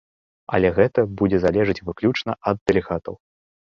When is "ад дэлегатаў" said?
2.53-3.25